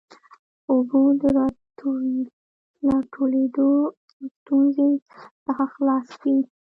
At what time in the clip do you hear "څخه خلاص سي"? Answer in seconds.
5.45-6.35